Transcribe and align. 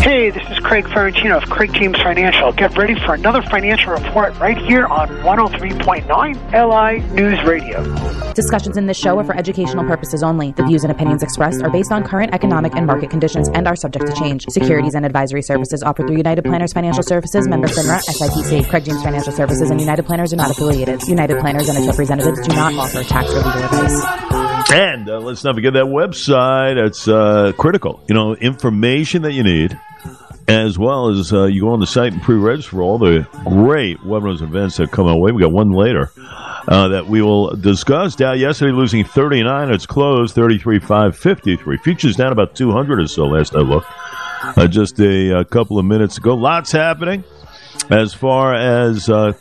Hey, 0.00 0.30
this 0.30 0.48
is 0.48 0.58
Craig 0.60 0.84
Ferrantino 0.86 1.42
of 1.42 1.50
Craig 1.50 1.72
James 1.74 1.96
Financial. 1.98 2.52
Get 2.52 2.76
ready 2.78 2.94
for 2.94 3.14
another 3.14 3.42
financial 3.42 3.92
report 3.92 4.38
right 4.38 4.56
here 4.56 4.86
on 4.86 5.08
103.9 5.08 6.06
LI 6.52 7.14
News 7.14 7.42
Radio. 7.44 7.82
Discussions 8.32 8.76
in 8.76 8.86
this 8.86 8.96
show 8.96 9.18
are 9.18 9.24
for 9.24 9.36
educational 9.36 9.84
purposes 9.84 10.22
only. 10.22 10.52
The 10.52 10.62
views 10.62 10.84
and 10.84 10.92
opinions 10.92 11.22
expressed 11.22 11.62
are 11.62 11.70
based 11.70 11.90
on 11.90 12.04
current 12.04 12.32
economic 12.32 12.74
and 12.76 12.86
market 12.86 13.10
conditions 13.10 13.48
and 13.50 13.66
are 13.66 13.76
subject 13.76 14.06
to 14.06 14.12
change. 14.14 14.46
Securities 14.48 14.94
and 14.94 15.04
advisory 15.04 15.42
services 15.42 15.82
offered 15.82 16.06
through 16.06 16.16
United 16.16 16.44
Planners 16.44 16.72
Financial 16.72 17.02
Services, 17.02 17.48
member 17.48 17.66
FINRA, 17.66 18.00
SIPC. 18.08 18.68
Craig 18.70 18.84
James 18.84 19.02
Financial 19.02 19.32
Services 19.32 19.70
and 19.70 19.80
United 19.80 20.06
Planners 20.06 20.32
are 20.32 20.36
not 20.36 20.50
affiliated. 20.50 21.02
United 21.08 21.40
Planners 21.40 21.68
and 21.68 21.76
its 21.76 21.88
representatives 21.88 22.46
do 22.46 22.54
not 22.54 22.72
offer 22.74 23.02
tax 23.02 23.30
or 23.32 23.38
legal 23.38 23.64
advice. 23.64 24.70
And 24.70 25.08
uh, 25.08 25.18
let's 25.18 25.44
not 25.44 25.54
forget 25.54 25.72
that 25.72 25.86
website. 25.86 26.76
It's 26.76 27.08
uh, 27.08 27.52
critical. 27.58 28.00
You 28.06 28.14
know, 28.14 28.34
information 28.36 29.22
that 29.22 29.32
you 29.32 29.42
need 29.42 29.78
as 30.48 30.78
well 30.78 31.08
as 31.08 31.32
uh, 31.32 31.44
you 31.44 31.60
go 31.60 31.72
on 31.72 31.80
the 31.80 31.86
site 31.86 32.12
and 32.12 32.22
pre-register 32.22 32.70
for 32.70 32.82
all 32.82 32.98
the 32.98 33.26
great 33.44 33.98
webinars 33.98 34.40
and 34.40 34.48
events 34.48 34.78
that 34.78 34.90
come 34.90 35.06
our 35.06 35.16
way. 35.16 35.30
We 35.30 35.42
got 35.42 35.52
one 35.52 35.72
later 35.72 36.10
uh, 36.16 36.88
that 36.88 37.06
we 37.06 37.20
will 37.20 37.54
discuss. 37.54 38.16
Dow 38.16 38.32
yesterday 38.32 38.72
losing 38.72 39.04
39. 39.04 39.70
It's 39.70 39.86
closed 39.86 40.34
33.553. 40.34 41.80
Futures 41.82 42.16
down 42.16 42.32
about 42.32 42.56
200 42.56 43.00
or 43.00 43.06
so 43.06 43.26
last 43.26 43.54
I 43.54 43.60
looked. 43.60 43.88
Uh, 44.42 44.66
just 44.66 44.98
a, 45.00 45.40
a, 45.40 45.44
couple 45.44 45.78
of 45.78 45.84
minutes 45.84 46.16
ago. 46.16 46.34
Lots 46.34 46.72
happening 46.72 47.24
as 47.90 48.14
far 48.14 48.54
as 48.54 49.10
uh, 49.10 49.32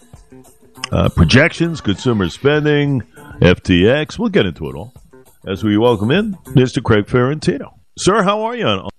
uh, 0.91 1.09
projections, 1.09 1.79
consumer 1.81 2.29
spending, 2.29 3.01
FTX. 3.39 4.19
We'll 4.19 4.29
get 4.29 4.45
into 4.45 4.67
it 4.69 4.75
all 4.75 4.93
as 5.45 5.63
we 5.63 5.77
welcome 5.77 6.11
in 6.11 6.33
Mr. 6.47 6.83
Craig 6.83 7.05
Ferrantino. 7.05 7.75
Sir, 7.97 8.23
how 8.23 8.41
are 8.41 8.55
you? 8.55 8.89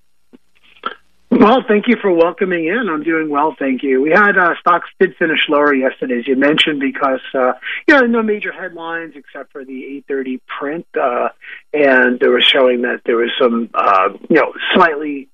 Well, 1.31 1.63
thank 1.69 1.89
you 1.89 1.97
for 2.01 2.11
welcoming 2.11 2.67
in. 2.67 2.89
I'm 2.89 3.03
doing 3.03 3.29
well, 3.29 3.55
thank 3.59 3.83
you. 3.83 4.01
We 4.01 4.11
had 4.11 4.39
uh, 4.39 4.55
stocks 4.61 4.89
did 4.99 5.15
finish 5.17 5.41
lower 5.48 5.75
yesterday, 5.75 6.19
as 6.19 6.27
you 6.27 6.37
mentioned, 6.37 6.81
because 6.81 7.20
uh, 7.35 7.53
you 7.87 7.95
know 7.95 8.01
no 8.07 8.23
major 8.23 8.51
headlines 8.51 9.12
except 9.15 9.53
for 9.53 9.65
the 9.65 10.03
8:30 10.09 10.41
print, 10.59 10.87
uh, 10.98 11.29
and 11.75 12.19
they 12.19 12.29
were 12.29 12.41
showing 12.41 12.83
that 12.83 13.03
there 13.05 13.17
was 13.17 13.31
some 13.39 13.69
uh, 13.75 14.09
you 14.31 14.37
know 14.37 14.55
slightly 14.75 15.29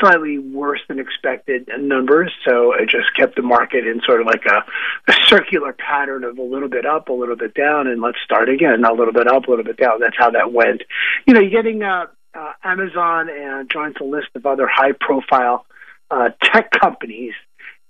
slightly 0.00 0.38
worse 0.38 0.80
than 0.88 0.98
expected 0.98 1.68
numbers. 1.78 2.32
So 2.46 2.72
it 2.72 2.88
just 2.88 3.14
kept 3.16 3.36
the 3.36 3.42
market 3.42 3.86
in 3.86 4.00
sort 4.06 4.20
of 4.20 4.26
like 4.26 4.44
a, 4.46 4.64
a 5.10 5.14
circular 5.26 5.72
pattern 5.72 6.24
of 6.24 6.38
a 6.38 6.42
little 6.42 6.68
bit 6.68 6.86
up, 6.86 7.08
a 7.08 7.12
little 7.12 7.36
bit 7.36 7.54
down, 7.54 7.88
and 7.88 8.00
let's 8.00 8.18
start 8.24 8.48
again. 8.48 8.84
A 8.84 8.92
little 8.92 9.12
bit 9.12 9.26
up, 9.26 9.46
a 9.48 9.50
little 9.50 9.64
bit 9.64 9.76
down. 9.76 10.00
That's 10.00 10.16
how 10.16 10.30
that 10.30 10.52
went. 10.52 10.82
You 11.26 11.34
know, 11.34 11.40
you're 11.40 11.50
getting 11.50 11.82
uh, 11.82 12.06
uh, 12.34 12.52
Amazon 12.64 13.28
and 13.28 13.70
joins 13.70 13.96
a 14.00 14.04
list 14.04 14.28
of 14.34 14.46
other 14.46 14.66
high 14.66 14.92
profile 14.92 15.66
uh, 16.10 16.30
tech 16.42 16.70
companies 16.70 17.34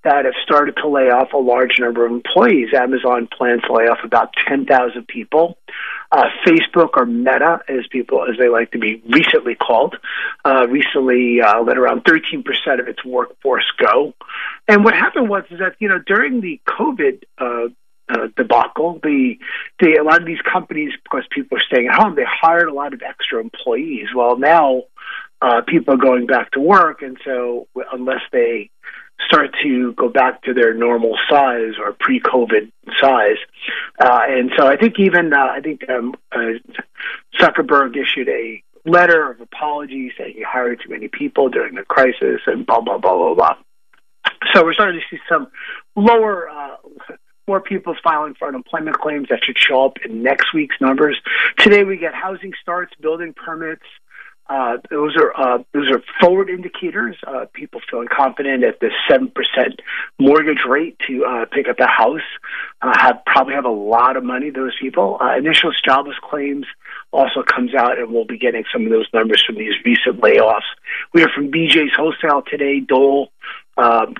that 0.05 0.25
have 0.25 0.35
started 0.43 0.77
to 0.77 0.89
lay 0.89 1.11
off 1.11 1.33
a 1.33 1.39
large 1.39 1.79
number 1.79 2.05
of 2.05 2.11
employees. 2.11 2.75
Amazon 2.75 3.29
plans 3.37 3.63
to 3.63 3.73
lay 3.73 3.85
off 3.85 3.99
about 4.03 4.33
10,000 4.49 5.07
people. 5.07 5.57
Uh, 6.11 6.25
Facebook 6.45 6.91
or 6.97 7.07
Meta, 7.07 7.61
as 7.69 7.87
people 7.91 8.27
as 8.29 8.37
they 8.39 8.49
like 8.49 8.73
to 8.73 8.79
be 8.79 9.01
recently 9.09 9.55
called, 9.55 9.97
uh, 10.45 10.67
recently 10.69 11.41
uh, 11.41 11.63
let 11.63 11.79
around 11.79 12.05
13% 12.05 12.45
of 12.81 12.89
its 12.89 13.05
workforce 13.05 13.65
go. 13.79 14.13
And 14.69 14.85
what 14.85 14.95
happened 14.95 15.29
was 15.29 15.45
is 15.51 15.61
that 15.61 15.77
you 15.79 15.89
know 15.89 16.01
during 16.05 16.41
the 16.41 16.61
COVID 16.69 17.23
uh, 18.13 18.29
debacle. 18.37 19.01
The, 19.03 19.39
the 19.81 19.97
a 20.01 20.05
lot 20.05 20.21
of 20.21 20.27
these 20.27 20.41
companies, 20.41 20.93
because 21.03 21.25
people 21.31 21.59
are 21.59 21.63
staying 21.63 21.89
at 21.89 21.95
home, 21.95 22.15
they 22.15 22.27
hired 22.27 22.69
a 22.69 22.75
lot 22.75 22.93
of 22.95 23.03
extra 23.03 23.41
employees. 23.41 24.09
Well, 24.15 24.37
now 24.37 24.85
uh, 25.41 25.63
people 25.67 25.95
are 25.95 25.99
going 25.99 26.27
back 26.27 26.53
to 26.53 26.61
work, 26.61 27.03
and 27.03 27.17
so 27.25 27.67
unless 27.93 28.23
they 28.31 28.71
start 29.27 29.55
to 29.63 29.93
go 29.93 30.09
back 30.09 30.43
to 30.43 30.55
their 30.55 30.75
normal 30.75 31.17
size 31.31 31.75
or 31.79 31.93
pre-COVID 31.99 32.71
size, 33.01 33.37
uh, 34.01 34.23
and 34.29 34.51
so 34.57 34.67
I 34.67 34.77
think 34.77 34.99
even 34.99 35.33
uh, 35.33 35.49
I 35.59 35.61
think 35.61 35.89
um, 35.89 36.15
uh, 36.33 36.53
Zuckerberg 37.41 37.97
issued 37.97 38.29
a 38.29 38.63
letter 38.85 39.31
of 39.31 39.41
apology 39.41 40.13
saying 40.19 40.35
he 40.37 40.43
hired 40.43 40.81
too 40.83 40.91
many 40.91 41.09
people 41.09 41.49
during 41.49 41.75
the 41.75 41.85
crisis 41.85 42.41
and 42.47 42.67
blah 42.67 42.81
blah 42.81 42.99
blah 42.99 43.17
blah 43.17 43.35
blah. 43.35 43.57
So 44.53 44.65
we're 44.65 44.75
starting 44.75 45.01
to 45.01 45.17
see 45.17 45.23
some 45.29 45.49
lower 45.95 46.49
uh, 46.49 46.77
more 47.49 47.61
people 47.61 47.95
filing 48.03 48.35
for 48.35 48.49
unemployment 48.49 48.99
claims 48.99 49.29
that 49.29 49.45
should 49.45 49.59
show 49.59 49.85
up 49.85 49.99
in 50.05 50.23
next 50.23 50.53
week's 50.55 50.77
numbers. 50.81 51.21
Today 51.59 51.85
we 51.85 51.97
get 51.97 52.15
housing 52.15 52.53
starts, 52.61 52.93
building 53.01 53.35
permits. 53.35 53.83
Uh, 54.49 54.77
those 54.91 55.17
are 55.17 55.33
uh, 55.35 55.63
those 55.73 55.91
are 55.91 56.03
forward 56.21 56.51
indicators. 56.51 57.17
Uh, 57.27 57.47
people 57.55 57.81
feeling 57.91 58.09
confident 58.11 58.65
at 58.65 58.81
the 58.81 58.91
seven 59.09 59.31
percent 59.31 59.81
mortgage 60.19 60.65
rate 60.69 60.99
to 61.07 61.25
uh, 61.25 61.47
pick 61.47 61.69
up 61.69 61.79
a 61.79 61.87
house. 61.87 62.21
Uh, 62.83 62.93
have 62.99 63.23
probably 63.25 63.55
have 63.55 63.65
a 63.65 63.71
lot 63.71 64.17
of 64.17 64.25
money. 64.25 64.51
Those 64.51 64.75
people. 64.81 65.17
Uh, 65.21 65.37
initial 65.37 65.73
jobless 65.85 66.17
claims 66.23 66.67
also 67.13 67.43
comes 67.43 67.75
out, 67.75 67.99
and 67.99 68.13
we'll 68.13 68.27
be 68.27 68.37
getting 68.37 68.65
some 68.73 68.85
of 68.85 68.91
those 68.91 69.07
numbers 69.15 69.43
from 69.47 69.55
these 69.55 69.75
recent 69.85 70.21
layoffs. 70.21 70.69
We 71.15 71.23
are 71.23 71.31
from 71.31 71.51
BJ's 71.51 71.95
Wholesale 71.97 72.43
today, 72.43 72.81
Dole, 72.81 73.31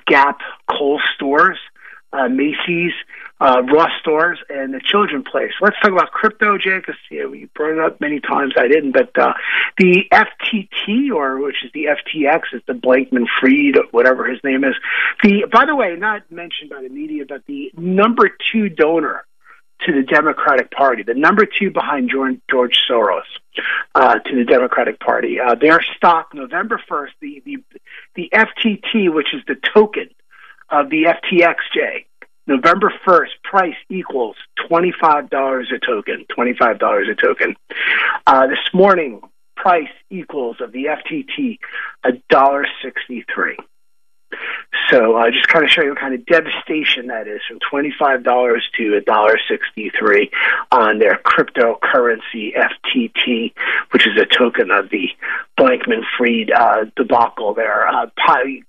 Gap, 0.07 0.39
Kohl's 0.69 1.01
stores 1.15 1.59
Macy's, 2.29 2.93
uh, 3.39 3.61
Ross 3.63 3.91
stores, 3.99 4.39
and 4.49 4.73
the 4.73 4.79
Children 4.79 5.23
Place. 5.23 5.51
Let's 5.61 5.75
talk 5.81 5.91
about 5.91 6.11
crypto, 6.11 6.57
Jay, 6.57 6.77
because 6.77 6.95
yeah, 7.11 7.23
you 7.23 7.49
brought 7.53 7.73
it 7.73 7.79
up 7.79 7.99
many 7.99 8.19
times. 8.19 8.53
I 8.57 8.67
didn't, 8.67 8.91
but 8.91 9.17
uh, 9.17 9.33
the 9.77 10.05
FTT, 10.11 11.11
or 11.13 11.39
which 11.39 11.57
is 11.63 11.71
the 11.73 11.85
FTX, 11.85 12.41
is 12.53 12.61
the 12.67 12.73
Blankman 12.73 13.25
Fried, 13.39 13.75
whatever 13.91 14.25
his 14.25 14.39
name 14.43 14.63
is. 14.63 14.75
The 15.23 15.45
by 15.51 15.65
the 15.65 15.75
way, 15.75 15.95
not 15.95 16.29
mentioned 16.31 16.69
by 16.69 16.81
the 16.81 16.89
media, 16.89 17.25
but 17.27 17.45
the 17.47 17.71
number 17.75 18.29
two 18.51 18.69
donor 18.69 19.25
to 19.85 19.91
the 19.91 20.03
Democratic 20.03 20.71
Party, 20.71 21.03
the 21.03 21.13
number 21.13 21.45
two 21.45 21.71
behind 21.71 22.09
George 22.09 22.77
Soros 22.89 23.23
uh, 23.95 24.19
to 24.19 24.35
the 24.35 24.45
Democratic 24.45 24.99
Party. 24.99 25.39
Uh, 25.39 25.55
their 25.55 25.81
stock, 25.97 26.33
November 26.33 26.81
1st, 26.89 27.09
the, 27.19 27.43
the, 27.45 27.57
the 28.15 28.29
FTT, 28.33 29.13
which 29.13 29.33
is 29.33 29.41
the 29.47 29.55
token 29.73 30.09
of 30.69 30.89
the 30.89 31.03
FTXJ. 31.03 32.05
November 32.47 32.93
1st, 33.05 33.29
price 33.43 33.75
equals 33.89 34.35
$25 34.69 35.73
a 35.73 35.79
token. 35.79 36.25
$25 36.37 37.09
a 37.09 37.15
token. 37.15 37.55
Uh, 38.27 38.47
this 38.47 38.59
morning, 38.73 39.21
price 39.55 39.89
equals 40.09 40.57
of 40.59 40.71
the 40.71 40.85
FTT 40.85 41.59
$1.63. 42.05 43.55
So 44.89 45.15
uh, 45.15 45.29
just 45.31 45.47
kind 45.47 45.63
of 45.63 45.71
show 45.71 45.83
you 45.83 45.89
what 45.89 45.99
kind 45.99 46.13
of 46.13 46.25
devastation 46.25 47.07
that 47.07 47.27
is 47.27 47.41
from 47.47 47.59
$25 47.71 48.23
to 48.77 49.01
$1.63 49.01 50.29
on 50.71 50.99
their 50.99 51.19
cryptocurrency 51.23 52.53
FTT, 52.55 53.53
which 53.91 54.07
is 54.07 54.17
a 54.19 54.25
token 54.25 54.71
of 54.71 54.89
the 54.89 55.09
Blankman 55.59 56.01
Fried 56.17 56.51
uh, 56.51 56.85
debacle 56.95 57.53
there. 57.53 57.87
Uh, 57.87 58.07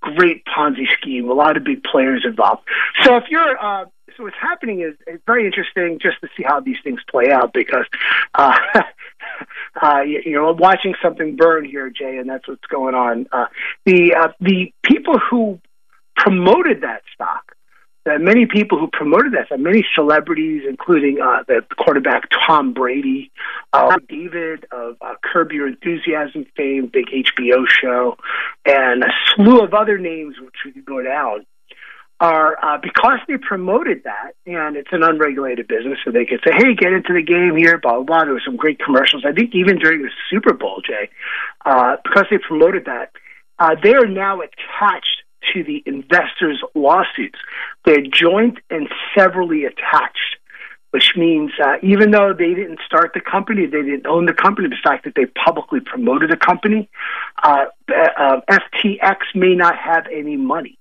great 0.00 0.44
Ponzi 0.44 0.86
scheme, 0.98 1.30
a 1.30 1.34
lot 1.34 1.56
of 1.56 1.64
big 1.64 1.82
players 1.82 2.24
involved. 2.26 2.62
So 3.02 3.16
if 3.16 3.24
you're 3.30 3.58
uh, 3.58 3.86
so 4.16 4.24
what's 4.24 4.36
happening 4.40 4.80
is 4.80 4.94
it's 5.06 5.22
very 5.26 5.46
interesting 5.46 5.98
just 6.00 6.20
to 6.20 6.28
see 6.36 6.44
how 6.44 6.60
these 6.60 6.76
things 6.84 7.00
play 7.10 7.30
out 7.30 7.52
because 7.52 7.86
uh, 8.34 8.56
uh, 9.82 10.00
you 10.02 10.32
know 10.32 10.50
I'm 10.50 10.56
watching 10.56 10.94
something 11.02 11.36
burn 11.36 11.64
here, 11.64 11.90
Jay, 11.90 12.18
and 12.18 12.28
that's 12.28 12.46
what's 12.46 12.66
going 12.66 12.94
on. 12.94 13.26
Uh, 13.32 13.46
the 13.84 14.14
uh, 14.14 14.28
the 14.40 14.72
people 14.82 15.18
who 15.18 15.60
promoted 16.16 16.82
that 16.82 17.02
stock. 17.12 17.53
There 18.04 18.18
many 18.18 18.44
people 18.44 18.78
who 18.78 18.88
promoted 18.88 19.32
that, 19.32 19.58
many 19.58 19.84
celebrities, 19.94 20.62
including 20.68 21.22
uh, 21.22 21.42
the 21.48 21.62
quarterback 21.78 22.28
Tom 22.46 22.74
Brady, 22.74 23.32
uh, 23.72 23.96
David 24.08 24.66
of 24.72 24.96
uh, 25.00 25.14
Curb 25.22 25.52
Your 25.52 25.68
Enthusiasm 25.68 26.44
fame, 26.54 26.90
big 26.92 27.06
HBO 27.06 27.66
show, 27.66 28.18
and 28.66 29.04
a 29.04 29.08
slew 29.34 29.60
of 29.60 29.72
other 29.72 29.96
names 29.96 30.36
which 30.38 30.54
we 30.66 30.72
could 30.72 30.84
go 30.84 31.02
down 31.02 31.46
are 32.20 32.56
uh, 32.62 32.78
because 32.78 33.18
they 33.26 33.38
promoted 33.38 34.04
that, 34.04 34.32
and 34.46 34.76
it's 34.76 34.92
an 34.92 35.02
unregulated 35.02 35.66
business, 35.66 35.98
so 36.04 36.10
they 36.10 36.26
could 36.26 36.40
say, 36.46 36.52
"Hey, 36.54 36.74
get 36.74 36.92
into 36.92 37.12
the 37.12 37.22
game 37.22 37.56
here." 37.56 37.78
Blah 37.78 37.94
blah. 37.94 38.04
blah. 38.04 38.24
There 38.24 38.34
were 38.34 38.42
some 38.44 38.56
great 38.56 38.78
commercials. 38.78 39.24
I 39.26 39.32
think 39.32 39.54
even 39.54 39.78
during 39.78 40.02
the 40.02 40.10
Super 40.30 40.52
Bowl, 40.52 40.82
Jay, 40.86 41.08
uh, 41.64 41.96
because 42.04 42.26
they 42.30 42.38
promoted 42.38 42.84
that, 42.84 43.12
uh, 43.58 43.74
they 43.82 43.94
are 43.94 44.06
now 44.06 44.40
attached 44.40 45.23
to 45.52 45.64
the 45.64 45.82
investors' 45.86 46.62
lawsuits. 46.74 47.38
They're 47.84 48.02
joint 48.02 48.58
and 48.70 48.88
severally 49.16 49.64
attached, 49.64 50.36
which 50.90 51.14
means 51.16 51.52
uh, 51.62 51.76
even 51.82 52.10
though 52.10 52.32
they 52.32 52.54
didn't 52.54 52.80
start 52.86 53.12
the 53.14 53.20
company, 53.20 53.66
they 53.66 53.82
didn't 53.82 54.06
own 54.06 54.26
the 54.26 54.34
company, 54.34 54.68
the 54.68 54.76
fact 54.82 55.04
that 55.04 55.14
they 55.14 55.26
publicly 55.26 55.80
promoted 55.80 56.30
the 56.30 56.36
company, 56.36 56.88
uh, 57.42 57.66
uh, 57.88 58.40
FTX 58.50 59.16
may 59.34 59.54
not 59.54 59.76
have 59.76 60.06
any 60.12 60.36
money 60.36 60.78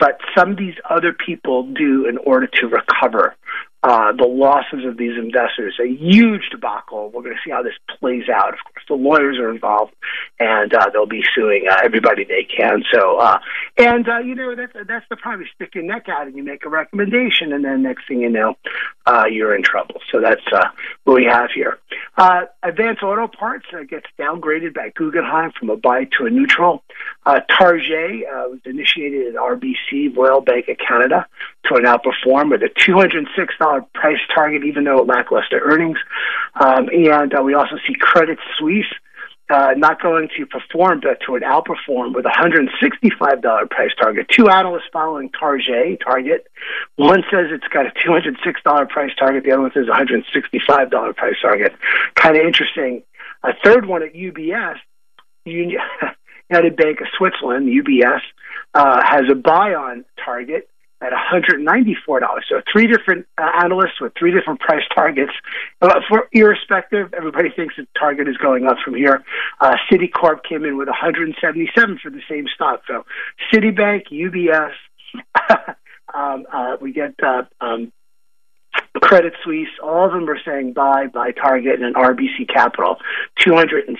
but 0.00 0.18
some 0.36 0.52
of 0.52 0.56
these 0.56 0.74
other 0.88 1.12
people 1.12 1.62
do 1.74 2.06
in 2.06 2.16
order 2.18 2.46
to 2.46 2.66
recover 2.66 3.36
uh, 3.82 4.12
the 4.12 4.26
losses 4.26 4.84
of 4.84 4.96
these 4.96 5.16
investors. 5.16 5.78
A 5.82 5.88
huge 5.88 6.50
debacle. 6.50 7.10
We're 7.10 7.22
going 7.22 7.36
to 7.36 7.40
see 7.44 7.50
how 7.50 7.62
this 7.62 7.74
plays 7.98 8.28
out. 8.28 8.52
Of 8.52 8.60
course, 8.64 8.84
the 8.88 8.94
lawyers 8.94 9.38
are 9.38 9.50
involved, 9.50 9.94
and 10.38 10.72
uh, 10.74 10.90
they'll 10.92 11.06
be 11.06 11.24
suing 11.34 11.66
uh, 11.70 11.76
everybody 11.82 12.24
they 12.24 12.44
can. 12.44 12.82
So, 12.92 13.18
uh, 13.18 13.38
and 13.78 14.08
uh, 14.08 14.18
you 14.18 14.34
know 14.34 14.54
that's 14.54 14.72
that's 14.86 15.06
the 15.08 15.16
problem. 15.16 15.42
You 15.42 15.48
stick 15.54 15.74
your 15.74 15.84
neck 15.84 16.08
out 16.08 16.26
and 16.26 16.36
you 16.36 16.42
make 16.42 16.64
a 16.66 16.68
recommendation, 16.68 17.52
and 17.52 17.64
then 17.64 17.82
next 17.82 18.06
thing 18.06 18.20
you 18.20 18.28
know, 18.28 18.56
uh, 19.06 19.24
you're 19.30 19.54
in 19.54 19.62
trouble. 19.62 20.00
So 20.10 20.20
that's 20.20 20.46
uh, 20.52 20.68
what 21.04 21.14
we 21.14 21.24
have 21.24 21.50
here. 21.54 21.78
Uh, 22.16 22.42
Advance 22.62 22.98
Auto 23.02 23.28
Parts 23.28 23.66
uh, 23.72 23.84
gets 23.84 24.06
downgraded 24.18 24.74
by 24.74 24.90
Guggenheim 24.94 25.52
from 25.58 25.70
a 25.70 25.76
buy 25.76 26.04
to 26.18 26.26
a 26.26 26.30
neutral. 26.30 26.82
Uh, 27.24 27.40
Target 27.58 28.24
uh, 28.26 28.48
was 28.48 28.60
initiated 28.64 29.28
at 29.28 29.34
RBC, 29.34 30.16
Royal 30.16 30.40
Bank 30.40 30.68
of 30.68 30.76
Canada, 30.78 31.26
to 31.64 31.76
an 31.76 31.84
outperform 31.84 32.50
with 32.50 32.62
a 32.62 32.68
$206 32.80 33.26
price 33.94 34.20
target, 34.34 34.64
even 34.64 34.84
though 34.84 35.02
lackluster 35.02 35.60
earnings. 35.60 35.98
Um, 36.54 36.88
and 36.88 37.34
uh, 37.34 37.42
we 37.42 37.54
also 37.54 37.76
see 37.86 37.94
Credit 37.98 38.38
Suisse 38.58 38.92
uh, 39.50 39.74
not 39.76 40.00
going 40.00 40.28
to 40.38 40.46
perform, 40.46 41.00
but 41.00 41.18
to 41.26 41.34
an 41.34 41.42
outperform 41.42 42.14
with 42.14 42.24
a 42.24 42.30
$165 42.30 43.70
price 43.70 43.90
target. 44.00 44.28
Two 44.28 44.48
analysts 44.48 44.88
following 44.92 45.28
Target, 45.30 46.00
Target. 46.04 46.46
One 46.96 47.24
says 47.30 47.46
it's 47.50 47.66
got 47.68 47.86
a 47.86 47.90
$206 47.90 48.88
price 48.88 49.10
target. 49.18 49.44
The 49.44 49.52
other 49.52 49.62
one 49.62 49.72
says 49.74 49.86
$165 49.86 51.16
price 51.16 51.34
target. 51.42 51.74
Kind 52.14 52.36
of 52.36 52.46
interesting. 52.46 53.02
A 53.42 53.52
third 53.64 53.86
one 53.86 54.02
at 54.02 54.14
UBS, 54.14 54.76
United 55.44 56.76
Bank 56.76 57.00
of 57.00 57.08
Switzerland, 57.16 57.68
UBS, 57.68 58.20
uh, 58.74 59.02
has 59.04 59.22
a 59.30 59.34
buy 59.34 59.74
on 59.74 60.04
Target 60.24 60.69
at 61.00 61.12
$194. 61.12 62.20
So 62.48 62.60
three 62.70 62.86
different 62.86 63.26
uh, 63.38 63.50
analysts 63.62 64.00
with 64.00 64.12
three 64.18 64.32
different 64.32 64.60
price 64.66 64.84
targets. 64.94 65.32
Uh, 65.80 66.00
for 66.08 66.28
irrespective, 66.32 67.12
everybody 67.14 67.50
thinks 67.50 67.74
the 67.76 67.86
target 67.98 68.28
is 68.28 68.36
going 68.36 68.66
up 68.66 68.76
from 68.84 68.94
here. 68.94 69.22
Uh, 69.60 69.76
Citicorp 69.90 70.42
came 70.48 70.64
in 70.64 70.76
with 70.76 70.88
177 70.88 71.98
for 72.02 72.10
the 72.10 72.20
same 72.28 72.46
stock. 72.54 72.82
So 72.86 73.04
Citibank, 73.52 74.08
UBS, 74.10 74.72
um, 76.14 76.46
uh, 76.52 76.76
we 76.80 76.92
get 76.92 77.14
uh, 77.22 77.42
um, 77.60 77.92
Credit 79.00 79.32
Suisse, 79.44 79.68
all 79.82 80.06
of 80.06 80.12
them 80.12 80.28
are 80.28 80.38
saying 80.44 80.72
buy, 80.72 81.06
buy 81.06 81.32
Target 81.32 81.80
and 81.80 81.94
RBC 81.94 82.48
Capital, 82.52 82.96
$206 83.40 83.96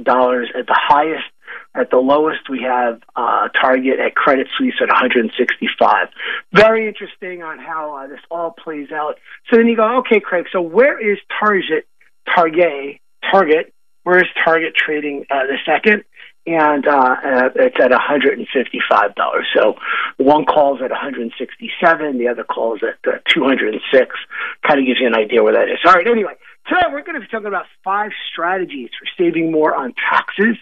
at 0.00 0.66
the 0.66 0.78
highest 0.78 1.24
at 1.74 1.90
the 1.90 1.96
lowest, 1.96 2.50
we 2.50 2.62
have 2.62 3.00
uh, 3.16 3.48
Target 3.48 3.98
at 3.98 4.14
Credit 4.14 4.46
Suisse 4.58 4.74
at 4.80 4.88
165. 4.88 6.08
Very 6.52 6.86
interesting 6.86 7.42
on 7.42 7.58
how 7.58 7.96
uh, 7.96 8.06
this 8.08 8.20
all 8.30 8.50
plays 8.50 8.92
out. 8.92 9.18
So 9.48 9.56
then 9.56 9.66
you 9.66 9.76
go, 9.76 9.98
okay, 9.98 10.20
Craig. 10.20 10.46
So 10.52 10.60
where 10.60 10.98
is 11.00 11.18
Target? 11.40 11.86
Target? 12.34 13.00
Target? 13.30 13.72
Where 14.02 14.18
is 14.18 14.28
Target 14.44 14.74
trading 14.74 15.24
uh, 15.30 15.46
the 15.46 15.56
second? 15.64 16.04
And 16.44 16.86
uh, 16.86 17.16
uh, 17.24 17.48
it's 17.54 17.76
at 17.80 17.90
$155. 17.92 19.42
So 19.54 19.76
one 20.18 20.44
calls 20.44 20.80
at 20.82 20.90
167, 20.90 22.18
the 22.18 22.28
other 22.28 22.44
calls 22.44 22.80
at 22.82 22.98
uh, 23.10 23.18
206. 23.28 24.16
Kind 24.66 24.80
of 24.80 24.86
gives 24.86 25.00
you 25.00 25.06
an 25.06 25.14
idea 25.14 25.42
where 25.42 25.54
that 25.54 25.70
is. 25.70 25.78
All 25.86 25.92
right. 25.92 26.06
Anyway, 26.06 26.32
today 26.68 26.82
we're 26.90 27.04
going 27.04 27.14
to 27.14 27.20
be 27.20 27.28
talking 27.28 27.46
about 27.46 27.66
five 27.84 28.10
strategies 28.30 28.90
for 28.98 29.06
saving 29.16 29.52
more 29.52 29.74
on 29.74 29.94
taxes 30.10 30.56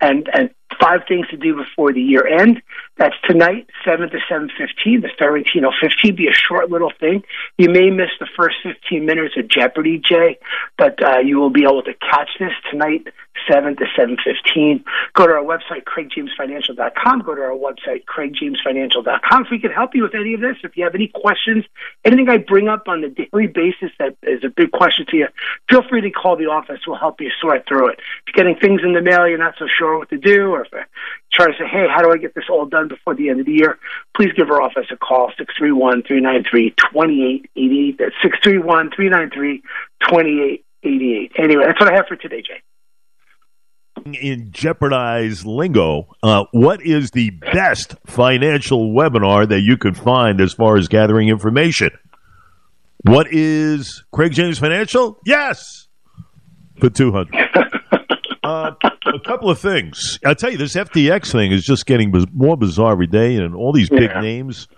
and 0.00 0.28
and 0.32 0.50
five 0.80 1.00
things 1.08 1.26
to 1.28 1.36
do 1.36 1.56
before 1.56 1.92
the 1.92 2.00
year 2.00 2.26
end. 2.26 2.62
That's 2.96 3.16
tonight, 3.28 3.68
seven 3.84 4.10
to 4.10 4.18
seven 4.28 4.50
fifteen. 4.56 5.00
The 5.00 5.08
Ferrantino 5.20 5.72
fifteen 5.80 6.14
be 6.14 6.28
a 6.28 6.32
short 6.32 6.70
little 6.70 6.92
thing. 6.98 7.24
You 7.56 7.70
may 7.70 7.90
miss 7.90 8.10
the 8.20 8.28
first 8.36 8.56
fifteen 8.62 9.06
minutes 9.06 9.34
of 9.36 9.48
Jeopardy, 9.48 9.98
Jay, 9.98 10.38
but 10.76 11.02
uh, 11.02 11.18
you 11.18 11.38
will 11.38 11.50
be 11.50 11.62
able 11.62 11.82
to 11.82 11.94
catch 11.94 12.30
this 12.38 12.52
tonight, 12.70 13.08
seven 13.50 13.76
to 13.76 13.84
seven 13.96 14.16
fifteen. 14.24 14.84
Go 15.14 15.26
to 15.26 15.32
our 15.34 15.44
website, 15.44 15.84
craigjamesfinancial.com. 15.84 17.20
Go 17.20 17.34
to 17.34 17.42
our 17.42 17.50
website, 17.50 18.04
craigjamesfinancial.com. 18.04 19.44
If 19.44 19.50
we 19.50 19.58
can 19.58 19.70
help 19.70 19.94
you 19.94 20.02
with 20.02 20.14
any 20.14 20.34
of 20.34 20.40
this, 20.40 20.56
if 20.64 20.76
you 20.76 20.84
have 20.84 20.94
any 20.94 21.08
questions, 21.08 21.64
anything 22.04 22.28
I 22.28 22.38
bring 22.38 22.68
up 22.68 22.88
on 22.88 23.02
the 23.02 23.08
daily 23.08 23.46
basis 23.46 23.90
that 23.98 24.16
is 24.22 24.44
a 24.44 24.48
big 24.48 24.72
question 24.72 25.06
to 25.10 25.16
you, 25.16 25.28
feel 25.68 25.82
free 25.88 26.00
to 26.00 26.10
call 26.10 26.36
the 26.36 26.46
office. 26.46 26.80
We'll 26.86 26.96
help 26.96 27.20
you 27.20 27.30
sort 27.40 27.66
through 27.66 27.88
it. 27.88 27.98
If 27.98 28.34
you're 28.34 28.44
getting 28.44 28.60
things 28.60 28.82
in 28.82 28.94
the 28.94 29.02
mail, 29.02 29.28
you're 29.28 29.38
not 29.38 29.54
so 29.58 29.66
sure 29.66 29.98
what 29.98 30.10
to 30.10 30.18
do, 30.18 30.50
or 30.50 30.64
if 30.64 30.72
you're 30.72 30.86
trying 31.32 31.52
to 31.52 31.58
say, 31.58 31.66
hey, 31.66 31.86
how 31.88 32.02
do 32.02 32.10
I 32.10 32.16
get 32.16 32.34
this 32.34 32.44
all 32.50 32.66
done 32.66 32.88
before 32.88 33.14
the 33.14 33.28
end 33.30 33.40
of 33.40 33.46
the 33.46 33.52
year? 33.52 33.78
Please 34.14 34.32
give 34.36 34.50
our 34.50 34.60
office 34.60 34.86
a 34.90 34.96
call, 34.96 35.32
631 35.36 36.02
393 36.02 36.70
2888. 36.70 37.98
That's 37.98 38.14
631 38.22 38.90
393 38.90 39.62
2888. 40.00 41.32
Anyway, 41.38 41.64
that's 41.66 41.80
what 41.80 41.92
I 41.92 41.96
have 41.96 42.06
for 42.06 42.16
today, 42.16 42.42
Jay 42.42 42.62
in 44.14 44.50
jeopardized 44.50 45.44
lingo, 45.44 46.08
uh, 46.22 46.44
what 46.52 46.82
is 46.82 47.10
the 47.10 47.30
best 47.30 47.94
financial 48.06 48.92
webinar 48.92 49.48
that 49.48 49.60
you 49.60 49.76
could 49.76 49.96
find 49.96 50.40
as 50.40 50.52
far 50.52 50.76
as 50.76 50.88
gathering 50.88 51.28
information? 51.28 51.90
What 53.02 53.28
is 53.30 54.04
Craig 54.12 54.32
James 54.32 54.58
Financial? 54.58 55.18
Yes, 55.24 55.88
for 56.80 56.90
two 56.90 57.12
hundred. 57.12 57.34
uh, 58.42 58.72
a 58.82 59.20
couple 59.20 59.50
of 59.50 59.58
things. 59.58 60.18
I 60.24 60.34
tell 60.34 60.50
you, 60.50 60.58
this 60.58 60.74
FTX 60.74 61.30
thing 61.30 61.52
is 61.52 61.64
just 61.64 61.86
getting 61.86 62.12
more 62.32 62.56
bizarre 62.56 62.92
every 62.92 63.06
day, 63.06 63.36
and 63.36 63.54
all 63.54 63.72
these 63.72 63.88
big 63.88 64.10
yeah. 64.10 64.20
names 64.20 64.68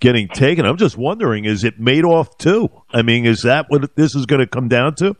getting 0.00 0.28
taken. 0.28 0.64
I'm 0.64 0.76
just 0.76 0.96
wondering, 0.96 1.44
is 1.44 1.64
it 1.64 1.80
Madoff 1.80 2.38
too? 2.38 2.70
I 2.90 3.02
mean, 3.02 3.26
is 3.26 3.42
that 3.42 3.66
what 3.68 3.96
this 3.96 4.14
is 4.14 4.26
going 4.26 4.40
to 4.40 4.46
come 4.46 4.68
down 4.68 4.94
to? 4.96 5.16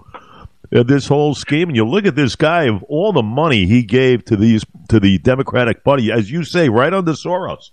Uh, 0.71 0.83
this 0.83 1.07
whole 1.07 1.35
scheme, 1.35 1.69
and 1.69 1.77
you 1.77 1.85
look 1.87 2.05
at 2.05 2.15
this 2.15 2.37
guy 2.37 2.65
of 2.65 2.83
all 2.85 3.11
the 3.13 3.23
money 3.23 3.65
he 3.65 3.83
gave 3.83 4.23
to 4.27 4.37
these 4.37 4.67
to 4.91 5.01
the 5.01 5.17
Democratic 5.19 5.83
Party, 5.83 6.13
as 6.13 6.31
you 6.31 6.45
say, 6.45 6.69
right 6.69 6.93
under 6.93 7.13
Soros, 7.13 7.71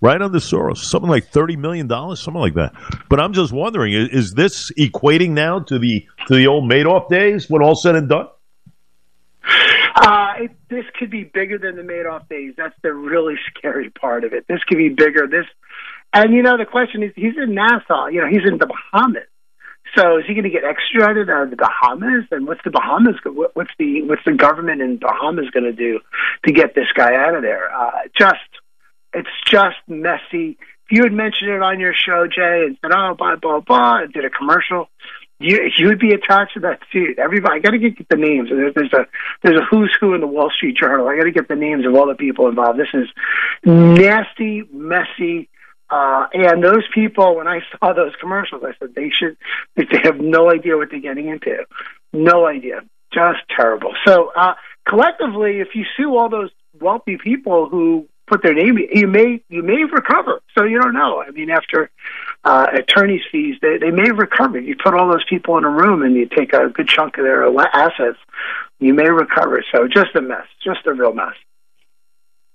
right 0.00 0.20
under 0.20 0.40
Soros, 0.40 0.78
something 0.78 1.08
like 1.08 1.28
thirty 1.28 1.54
million 1.54 1.86
dollars, 1.86 2.20
something 2.20 2.40
like 2.40 2.54
that. 2.54 2.74
But 3.08 3.20
I'm 3.20 3.34
just 3.34 3.52
wondering, 3.52 3.92
is, 3.92 4.08
is 4.08 4.34
this 4.34 4.72
equating 4.72 5.30
now 5.30 5.60
to 5.60 5.78
the 5.78 6.08
to 6.26 6.34
the 6.34 6.48
old 6.48 6.68
Madoff 6.68 7.08
days 7.08 7.48
when 7.48 7.62
all 7.62 7.76
said 7.76 7.94
and 7.94 8.08
done? 8.08 8.26
Uh, 9.94 10.32
it, 10.40 10.50
this 10.68 10.84
could 10.98 11.10
be 11.10 11.22
bigger 11.22 11.56
than 11.56 11.76
the 11.76 11.82
Madoff 11.82 12.28
days. 12.28 12.54
That's 12.56 12.74
the 12.82 12.92
really 12.92 13.36
scary 13.46 13.90
part 13.90 14.24
of 14.24 14.32
it. 14.32 14.44
This 14.48 14.58
could 14.64 14.78
be 14.78 14.88
bigger. 14.88 15.28
This, 15.28 15.46
and 16.12 16.34
you 16.34 16.42
know, 16.42 16.58
the 16.58 16.66
question 16.66 17.04
is, 17.04 17.12
he's 17.14 17.36
in 17.36 17.54
Nassau. 17.54 18.06
You 18.06 18.22
know, 18.22 18.28
he's 18.28 18.44
in 18.44 18.58
the 18.58 18.66
Bahamas. 18.66 19.22
So 19.96 20.18
is 20.18 20.24
he 20.26 20.34
going 20.34 20.44
to 20.44 20.50
get 20.50 20.64
extradited 20.64 21.30
out 21.30 21.44
of 21.44 21.50
the 21.50 21.56
Bahamas? 21.56 22.24
And 22.30 22.46
what's 22.46 22.62
the 22.64 22.70
Bahamas? 22.70 23.16
What's 23.24 23.70
the 23.78 24.02
what's 24.02 24.24
the 24.24 24.32
government 24.32 24.82
in 24.82 24.98
Bahamas 24.98 25.50
going 25.50 25.64
to 25.64 25.72
do 25.72 26.00
to 26.46 26.52
get 26.52 26.74
this 26.74 26.90
guy 26.94 27.14
out 27.14 27.34
of 27.34 27.42
there? 27.42 27.72
Uh, 27.72 27.90
just, 28.16 28.34
it's 29.12 29.28
just 29.46 29.76
messy. 29.86 30.58
If 30.86 30.90
you 30.90 31.02
had 31.04 31.12
mentioned 31.12 31.50
it 31.50 31.62
on 31.62 31.80
your 31.80 31.94
show, 31.94 32.26
Jay, 32.26 32.64
and 32.66 32.76
said, 32.82 32.92
"Oh, 32.94 33.14
blah 33.16 33.36
blah 33.36 33.60
blah," 33.60 34.02
and 34.02 34.12
did 34.12 34.24
a 34.24 34.30
commercial, 34.30 34.88
you 35.38 35.70
you 35.76 35.88
would 35.88 35.98
be 35.98 36.12
attached 36.12 36.54
to 36.54 36.60
that 36.60 36.80
seat. 36.92 37.18
Everybody, 37.18 37.56
I 37.56 37.58
got 37.60 37.70
to 37.70 37.78
get 37.78 38.08
the 38.08 38.16
names. 38.16 38.48
There's, 38.50 38.74
there's 38.74 38.92
a 38.92 39.06
there's 39.42 39.60
a 39.60 39.64
who's 39.64 39.96
who 40.00 40.14
in 40.14 40.20
the 40.20 40.26
Wall 40.26 40.50
Street 40.54 40.76
Journal. 40.76 41.08
I 41.08 41.16
got 41.16 41.24
to 41.24 41.32
get 41.32 41.48
the 41.48 41.56
names 41.56 41.86
of 41.86 41.94
all 41.94 42.06
the 42.06 42.14
people 42.14 42.48
involved. 42.48 42.78
This 42.78 42.88
is 42.94 43.08
nasty, 43.64 44.62
messy. 44.72 45.48
Uh, 45.90 46.26
and 46.32 46.62
those 46.62 46.84
people, 46.94 47.36
when 47.36 47.46
I 47.46 47.60
saw 47.70 47.92
those 47.92 48.12
commercials, 48.20 48.62
I 48.64 48.72
said 48.78 48.94
they 48.94 49.10
should. 49.10 49.36
They 49.76 49.86
have 50.04 50.20
no 50.20 50.50
idea 50.50 50.76
what 50.76 50.90
they're 50.90 51.00
getting 51.00 51.28
into. 51.28 51.64
No 52.12 52.46
idea. 52.46 52.82
Just 53.12 53.40
terrible. 53.54 53.94
So 54.06 54.32
uh, 54.34 54.54
collectively, 54.88 55.60
if 55.60 55.74
you 55.74 55.84
sue 55.96 56.16
all 56.16 56.28
those 56.28 56.50
wealthy 56.80 57.16
people 57.16 57.68
who 57.68 58.08
put 58.26 58.42
their 58.42 58.54
name, 58.54 58.78
you 58.92 59.06
may 59.06 59.42
you 59.48 59.62
may 59.62 59.84
recover. 59.84 60.40
So 60.56 60.64
you 60.64 60.80
don't 60.80 60.94
know. 60.94 61.22
I 61.22 61.30
mean, 61.30 61.50
after 61.50 61.90
uh, 62.44 62.66
attorney's 62.74 63.22
fees, 63.30 63.56
they, 63.60 63.78
they 63.78 63.90
may 63.90 64.10
recover. 64.10 64.58
You 64.58 64.76
put 64.82 64.94
all 64.94 65.10
those 65.10 65.24
people 65.28 65.58
in 65.58 65.64
a 65.64 65.70
room 65.70 66.02
and 66.02 66.14
you 66.14 66.26
take 66.26 66.52
a 66.52 66.68
good 66.68 66.88
chunk 66.88 67.18
of 67.18 67.24
their 67.24 67.46
assets, 67.74 68.18
you 68.80 68.94
may 68.94 69.08
recover. 69.08 69.64
So 69.72 69.86
just 69.88 70.14
a 70.14 70.22
mess, 70.22 70.46
just 70.62 70.86
a 70.86 70.92
real 70.92 71.12
mess. 71.12 71.34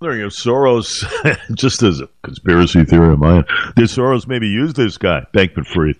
Wondering 0.00 0.26
if 0.26 0.32
Soros, 0.32 1.04
just 1.54 1.82
as 1.82 2.00
a 2.00 2.08
conspiracy 2.22 2.84
theory 2.84 3.12
of 3.12 3.18
mine, 3.18 3.44
did 3.76 3.84
Soros 3.84 4.26
maybe 4.26 4.48
use 4.48 4.72
this 4.72 4.96
guy, 4.96 5.26
Bankman 5.34 5.66
Fried, 5.66 5.96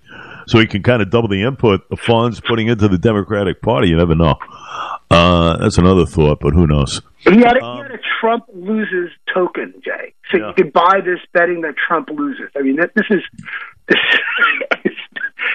so 0.47 0.57
he 0.57 0.65
can 0.65 0.81
kind 0.81 1.03
of 1.03 1.11
double 1.11 1.27
the 1.27 1.43
input, 1.43 1.87
the 1.87 1.95
funds 1.95 2.41
putting 2.41 2.67
into 2.67 2.87
the 2.87 2.97
Democratic 2.97 3.61
Party? 3.61 3.89
You 3.89 3.97
never 3.97 4.15
know. 4.15 4.39
Uh, 5.11 5.57
that's 5.57 5.77
another 5.77 6.07
thought, 6.07 6.39
but 6.39 6.55
who 6.55 6.65
knows? 6.65 6.99
He 7.19 7.41
had, 7.41 7.57
a, 7.57 7.63
um, 7.63 7.77
he 7.77 7.83
had 7.83 7.91
a 7.91 7.99
Trump 8.19 8.45
loses 8.51 9.11
token, 9.31 9.71
Jay. 9.85 10.15
So 10.31 10.37
yeah. 10.37 10.47
you 10.47 10.53
could 10.55 10.73
buy 10.73 11.01
this 11.05 11.19
betting 11.31 11.61
that 11.61 11.75
Trump 11.77 12.09
loses. 12.09 12.49
I 12.55 12.63
mean, 12.63 12.77
this 12.77 13.05
is 13.11 13.21
this. 13.87 13.99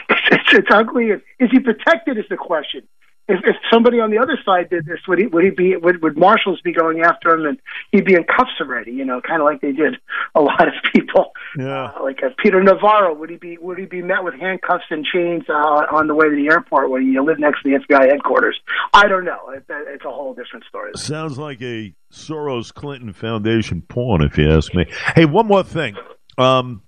It's, 0.09 0.21
it's, 0.31 0.53
it's 0.53 0.69
ugly. 0.71 1.07
Is 1.07 1.51
he 1.51 1.59
protected? 1.59 2.17
Is 2.17 2.27
the 2.31 2.37
question. 2.37 2.83
If, 3.29 3.41
if 3.45 3.57
somebody 3.73 3.99
on 3.99 4.11
the 4.11 4.19
other 4.19 4.39
side 4.45 4.71
did 4.71 4.87
this, 4.87 5.01
would 5.09 5.19
he 5.19 5.27
would 5.27 5.45
he 5.45 5.51
be 5.51 5.77
would, 5.77 6.03
would 6.03 6.17
marshals 6.17 6.61
be 6.61 6.73
going 6.73 7.01
after 7.01 7.35
him 7.35 7.47
and 7.47 7.59
he'd 7.91 8.05
be 8.05 8.15
in 8.15 8.25
cuffs 8.25 8.53
already? 8.61 8.93
You 8.93 9.05
know, 9.05 9.21
kind 9.21 9.41
of 9.41 9.47
like 9.47 9.61
they 9.61 9.73
did 9.73 9.97
a 10.35 10.41
lot 10.41 10.69
of 10.69 10.75
people. 10.95 11.33
Yeah. 11.59 11.87
Uh, 11.87 12.03
like 12.03 12.23
uh, 12.23 12.29
Peter 12.39 12.63
Navarro, 12.63 13.15
would 13.15 13.31
he 13.31 13.37
be 13.37 13.59
would 13.59 13.79
he 13.79 13.87
be 13.87 14.03
met 14.03 14.23
with 14.23 14.35
handcuffs 14.35 14.85
and 14.91 15.05
chains 15.05 15.45
uh, 15.49 15.53
on 15.53 16.07
the 16.07 16.15
way 16.15 16.29
to 16.29 16.37
the 16.37 16.49
airport 16.49 16.91
when 16.91 17.11
you 17.11 17.25
live 17.25 17.39
next 17.39 17.63
to 17.63 17.71
the 17.71 17.85
FBI 17.85 18.11
headquarters? 18.11 18.59
I 18.95 19.09
don't 19.09 19.25
know. 19.25 19.51
It, 19.51 19.65
it's 19.69 20.05
a 20.05 20.11
whole 20.11 20.35
different 20.35 20.65
story. 20.67 20.93
Sounds 20.95 21.39
like 21.39 21.61
a 21.63 21.95
Soros 22.13 22.73
Clinton 22.73 23.13
Foundation 23.13 23.83
pawn, 23.83 24.23
if 24.23 24.39
you 24.39 24.51
ask 24.51 24.73
me. 24.75 24.87
Hey, 25.15 25.25
one 25.25 25.47
more 25.47 25.65
thing. 25.65 25.97
Um, 26.39 26.83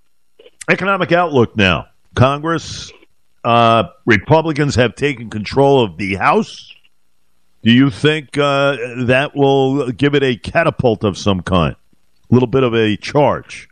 economic 0.70 1.10
outlook 1.12 1.56
now. 1.56 1.86
Congress 2.14 2.92
uh, 3.44 3.84
Republicans 4.06 4.74
have 4.74 4.94
taken 4.94 5.30
control 5.30 5.82
of 5.82 5.96
the 5.96 6.16
House. 6.16 6.72
Do 7.62 7.72
you 7.72 7.90
think 7.90 8.38
uh, 8.38 8.76
that 9.06 9.32
will 9.34 9.90
give 9.90 10.14
it 10.14 10.22
a 10.22 10.36
catapult 10.36 11.04
of 11.04 11.18
some 11.18 11.42
kind? 11.42 11.74
A 12.30 12.34
little 12.34 12.46
bit 12.46 12.62
of 12.62 12.74
a 12.74 12.96
charge? 12.96 13.67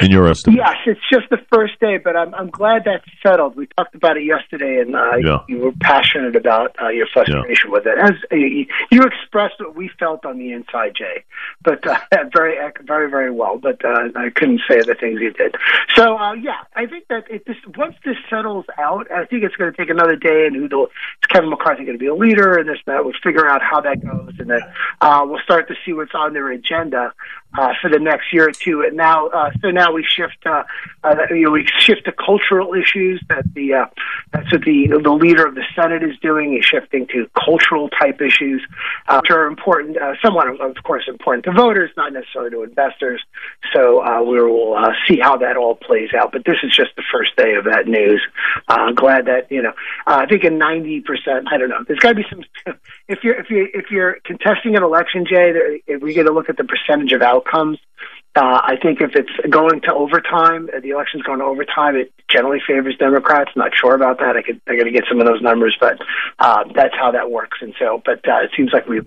In 0.00 0.10
your 0.10 0.28
estimation? 0.28 0.62
Yes, 0.64 0.76
it's 0.86 1.00
just 1.10 1.28
the 1.30 1.38
first 1.52 1.78
day, 1.80 1.98
but 1.98 2.16
I'm 2.16 2.34
I'm 2.34 2.50
glad 2.50 2.82
that's 2.84 3.04
settled. 3.22 3.56
We 3.56 3.66
talked 3.76 3.94
about 3.94 4.16
it 4.16 4.24
yesterday, 4.24 4.80
and 4.80 4.94
uh, 4.94 5.16
yeah. 5.16 5.38
you 5.48 5.58
were 5.58 5.72
passionate 5.80 6.36
about 6.36 6.76
uh, 6.80 6.88
your 6.88 7.06
frustration 7.12 7.70
yeah. 7.70 7.72
with 7.72 7.86
it. 7.86 7.98
As 7.98 8.12
uh, 8.32 8.36
you 8.36 9.02
expressed 9.02 9.54
what 9.58 9.76
we 9.76 9.90
felt 9.98 10.24
on 10.24 10.38
the 10.38 10.52
inside, 10.52 10.94
Jay, 10.96 11.24
but 11.62 11.86
uh, 11.86 11.98
very 12.32 12.56
very 12.84 13.10
very 13.10 13.30
well. 13.30 13.58
But 13.58 13.84
uh, 13.84 14.08
I 14.16 14.30
couldn't 14.30 14.60
say 14.68 14.80
the 14.80 14.96
things 14.98 15.20
you 15.20 15.32
did. 15.32 15.56
So 15.94 16.16
uh, 16.16 16.34
yeah, 16.34 16.62
I 16.74 16.86
think 16.86 17.06
that 17.08 17.30
it, 17.30 17.46
this 17.46 17.56
once 17.76 17.94
this 18.04 18.16
settles 18.28 18.66
out, 18.78 19.10
I 19.10 19.24
think 19.26 19.44
it's 19.44 19.56
going 19.56 19.72
to 19.72 19.76
take 19.76 19.90
another 19.90 20.16
day, 20.16 20.46
and 20.46 20.56
who 20.56 20.68
the 20.68 20.82
is 20.82 21.26
Kevin 21.28 21.50
McCarthy 21.50 21.84
going 21.84 21.98
to 21.98 22.02
be 22.02 22.06
a 22.06 22.14
leader, 22.14 22.56
and 22.58 22.68
this 22.68 22.78
that 22.86 23.04
we'll 23.04 23.14
figure 23.22 23.48
out 23.48 23.62
how 23.62 23.80
that 23.80 24.04
goes, 24.04 24.34
and 24.38 24.50
then 24.50 24.60
uh, 25.00 25.24
we'll 25.24 25.40
start 25.40 25.68
to 25.68 25.74
see 25.84 25.92
what's 25.92 26.14
on 26.14 26.32
their 26.32 26.50
agenda 26.50 27.12
uh, 27.56 27.72
for 27.80 27.90
the 27.90 27.98
next 27.98 28.32
year 28.32 28.48
or 28.48 28.52
two. 28.52 28.82
And 28.82 28.96
now, 28.96 29.28
uh, 29.28 29.50
so 29.60 29.70
now 29.70 29.92
we 29.92 30.04
shift, 30.04 30.38
uh, 30.44 30.64
uh, 31.02 31.14
you 31.30 31.44
know, 31.44 31.50
we 31.50 31.66
shift 31.78 32.04
to 32.04 32.12
cultural 32.12 32.74
issues 32.74 33.22
that 33.28 33.44
the 33.54 33.74
uh, 33.74 33.86
that's 34.32 34.52
what 34.52 34.62
the 34.62 34.88
the 35.02 35.10
leader 35.10 35.46
of 35.46 35.54
the 35.54 35.64
Senate 35.74 36.02
is 36.02 36.18
doing. 36.20 36.52
He's 36.52 36.64
shifting 36.64 37.06
to 37.08 37.28
cultural 37.44 37.88
type 37.88 38.20
issues, 38.20 38.62
uh, 39.06 39.20
which 39.22 39.30
are 39.30 39.46
important, 39.46 39.96
uh, 39.96 40.14
somewhat 40.22 40.48
of 40.48 40.76
course 40.84 41.04
important 41.08 41.44
to 41.44 41.52
voters, 41.52 41.90
not 41.96 42.12
necessarily 42.12 42.50
to 42.50 42.62
investors. 42.62 43.22
So 43.72 44.04
uh, 44.04 44.22
we 44.22 44.40
will 44.40 44.74
uh, 44.74 44.92
see 45.06 45.18
how 45.18 45.38
that 45.38 45.56
all 45.56 45.74
plays 45.74 46.10
out. 46.14 46.32
But 46.32 46.44
this 46.44 46.56
is 46.62 46.74
just 46.74 46.90
the 46.96 47.02
first 47.12 47.36
day 47.36 47.54
of 47.54 47.64
that 47.64 47.86
news. 47.86 48.22
Uh, 48.68 48.92
glad 48.92 49.26
that 49.26 49.50
you 49.50 49.62
know. 49.62 49.72
Uh, 50.06 50.20
I 50.22 50.26
think 50.26 50.44
in 50.44 50.58
ninety 50.58 51.00
percent, 51.00 51.48
I 51.50 51.56
don't 51.56 51.70
know. 51.70 51.84
There's 51.86 52.00
got 52.00 52.10
to 52.10 52.14
be 52.14 52.26
some. 52.28 52.44
if 53.08 53.24
you're 53.24 53.38
if 53.40 53.50
you 53.50 53.68
if 53.72 53.90
you're 53.90 54.18
contesting 54.24 54.76
an 54.76 54.82
election, 54.82 55.24
Jay, 55.26 55.52
if 55.86 56.02
we 56.02 56.12
get 56.12 56.24
to 56.24 56.32
look 56.32 56.48
at 56.48 56.56
the 56.56 56.64
percentage 56.64 57.12
of 57.12 57.22
outcomes. 57.22 57.78
Uh, 58.38 58.60
I 58.62 58.76
think 58.80 59.00
if 59.00 59.16
it's 59.16 59.34
going 59.50 59.80
to 59.80 59.92
overtime, 59.92 60.70
uh, 60.72 60.78
the 60.78 60.90
election's 60.90 61.24
going 61.24 61.40
to 61.40 61.44
overtime, 61.44 61.96
it 61.96 62.12
generally 62.28 62.60
favors 62.64 62.96
Democrats. 62.96 63.50
Not 63.56 63.72
sure 63.74 63.96
about 63.96 64.20
that. 64.20 64.36
I 64.36 64.42
could 64.42 64.60
I 64.68 64.76
got 64.76 64.84
to 64.84 64.92
get 64.92 65.04
some 65.08 65.18
of 65.18 65.26
those 65.26 65.42
numbers, 65.42 65.76
but 65.80 65.98
uh, 66.38 66.62
that's 66.72 66.94
how 66.94 67.10
that 67.10 67.32
works. 67.32 67.58
And 67.60 67.74
so, 67.80 68.00
but 68.04 68.20
uh, 68.28 68.44
it 68.44 68.50
seems 68.56 68.72
like 68.72 68.86
we 68.86 69.00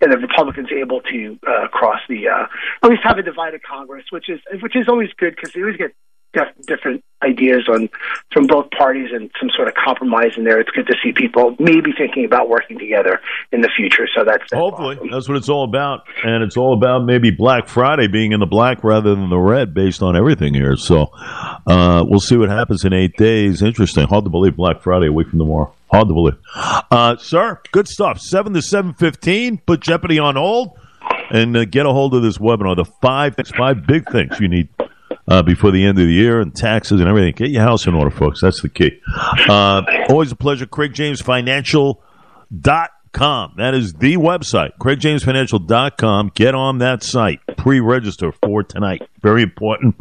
the 0.00 0.08
Republicans 0.16 0.68
able 0.72 1.02
to 1.02 1.38
uh, 1.46 1.68
cross 1.68 2.00
the 2.08 2.28
uh, 2.28 2.46
at 2.82 2.88
least 2.88 3.02
have 3.04 3.18
a 3.18 3.22
divided 3.22 3.62
Congress, 3.62 4.06
which 4.08 4.30
is 4.30 4.40
which 4.62 4.74
is 4.74 4.88
always 4.88 5.10
good 5.18 5.36
because 5.36 5.52
they 5.52 5.60
always 5.60 5.76
get 5.76 5.92
def- 6.32 6.66
different 6.66 7.04
ideas 7.22 7.68
on 7.68 7.88
from 8.32 8.46
both 8.46 8.70
parties 8.70 9.10
and 9.12 9.30
some 9.40 9.50
sort 9.56 9.66
of 9.68 9.74
compromise 9.74 10.32
in 10.36 10.44
there. 10.44 10.60
It's 10.60 10.70
good 10.70 10.86
to 10.86 10.94
see 11.02 11.12
people 11.12 11.56
maybe 11.58 11.92
thinking 11.96 12.24
about 12.24 12.48
working 12.48 12.78
together 12.78 13.20
in 13.50 13.60
the 13.60 13.70
future. 13.76 14.08
So 14.14 14.24
that's, 14.24 14.44
that's 14.50 14.54
hopefully 14.54 14.96
awesome. 14.96 15.10
that's 15.10 15.28
what 15.28 15.36
it's 15.36 15.48
all 15.48 15.64
about, 15.64 16.02
and 16.22 16.42
it's 16.44 16.56
all 16.56 16.74
about 16.74 17.04
maybe 17.04 17.30
Black 17.30 17.68
Friday 17.68 18.06
being 18.06 18.32
in 18.32 18.40
the 18.40 18.46
black 18.46 18.84
rather 18.84 19.14
than 19.14 19.30
the 19.30 19.38
red, 19.38 19.74
based 19.74 20.02
on 20.02 20.16
everything 20.16 20.54
here. 20.54 20.76
So 20.76 21.08
uh, 21.66 22.04
we'll 22.06 22.20
see 22.20 22.36
what 22.36 22.50
happens 22.50 22.84
in 22.84 22.92
eight 22.92 23.16
days. 23.16 23.62
Interesting. 23.62 24.06
Hard 24.06 24.24
to 24.24 24.30
believe 24.30 24.56
Black 24.56 24.82
Friday 24.82 25.08
a 25.08 25.12
week 25.12 25.28
from 25.28 25.38
tomorrow. 25.40 25.74
Hard 25.90 26.08
to 26.08 26.14
believe, 26.14 26.36
uh, 26.54 27.16
sir. 27.16 27.60
Good 27.72 27.88
stuff. 27.88 28.20
Seven 28.20 28.52
to 28.52 28.62
seven 28.62 28.92
fifteen. 28.92 29.58
Put 29.58 29.80
Jeopardy 29.80 30.18
on 30.18 30.36
hold 30.36 30.78
and 31.30 31.56
uh, 31.56 31.64
get 31.64 31.86
a 31.86 31.90
hold 31.90 32.14
of 32.14 32.22
this 32.22 32.38
webinar. 32.38 32.76
The 32.76 32.84
five 32.84 33.36
things, 33.36 33.50
five 33.50 33.86
big 33.86 34.10
things 34.10 34.38
you 34.38 34.48
need 34.48 34.68
uh, 35.28 35.42
before 35.42 35.70
the 35.70 35.84
end 35.84 35.98
of 35.98 36.06
the 36.06 36.12
year 36.12 36.40
and 36.40 36.54
taxes 36.54 37.00
and 37.00 37.08
everything. 37.08 37.34
Get 37.34 37.50
your 37.50 37.62
house 37.62 37.86
in 37.86 37.94
order, 37.94 38.10
folks. 38.10 38.40
That's 38.40 38.60
the 38.62 38.68
key. 38.68 39.00
Uh, 39.48 39.82
always 40.08 40.32
a 40.32 40.36
pleasure. 40.36 40.66
Craig 40.66 40.94
James 40.94 41.20
Financial 41.20 42.02
dot 42.60 42.90
com. 43.12 43.54
That 43.56 43.74
is 43.74 43.94
the 43.94 44.16
website, 44.16 44.72
craigjamesfinancial.com. 44.80 46.32
Get 46.34 46.54
on 46.54 46.78
that 46.78 47.02
site. 47.02 47.40
Pre-register 47.56 48.32
for 48.32 48.62
tonight. 48.62 49.02
Very 49.22 49.42
important, 49.42 49.96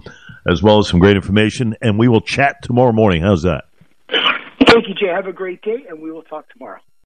as 0.48 0.62
well 0.64 0.80
as 0.80 0.88
some 0.88 1.00
great 1.00 1.16
information. 1.16 1.76
And 1.82 1.98
we 2.00 2.08
will 2.08 2.22
chat 2.22 2.62
tomorrow 2.62 2.92
morning. 2.92 3.22
How's 3.22 3.44
that? 3.44 3.66
Thank 4.10 4.88
you, 4.90 4.94
Jay. 4.94 5.08
Have 5.08 5.28
a 5.28 5.34
great 5.34 5.62
day, 5.62 5.86
and 5.90 6.02
we 6.02 6.12
will 6.12 6.24
talk 6.24 6.50
tomorrow. 6.50 6.80